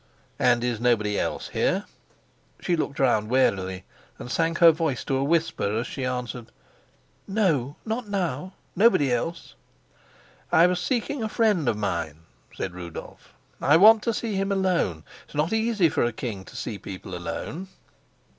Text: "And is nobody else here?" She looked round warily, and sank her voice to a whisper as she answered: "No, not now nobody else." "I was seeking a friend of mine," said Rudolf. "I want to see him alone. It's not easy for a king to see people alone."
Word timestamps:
"And 0.39 0.63
is 0.63 0.79
nobody 0.81 1.19
else 1.19 1.49
here?" 1.49 1.85
She 2.59 2.75
looked 2.75 2.97
round 2.97 3.29
warily, 3.29 3.83
and 4.17 4.31
sank 4.31 4.57
her 4.57 4.71
voice 4.71 5.03
to 5.03 5.15
a 5.17 5.23
whisper 5.23 5.77
as 5.77 5.85
she 5.85 6.05
answered: 6.05 6.47
"No, 7.27 7.75
not 7.85 8.07
now 8.09 8.53
nobody 8.75 9.13
else." 9.13 9.53
"I 10.51 10.65
was 10.65 10.79
seeking 10.79 11.21
a 11.21 11.29
friend 11.29 11.69
of 11.69 11.77
mine," 11.77 12.21
said 12.55 12.73
Rudolf. 12.73 13.35
"I 13.61 13.77
want 13.77 14.01
to 14.01 14.11
see 14.11 14.33
him 14.33 14.51
alone. 14.51 15.03
It's 15.25 15.35
not 15.35 15.53
easy 15.53 15.87
for 15.87 16.03
a 16.03 16.11
king 16.11 16.45
to 16.45 16.55
see 16.55 16.79
people 16.79 17.13
alone." 17.15 17.67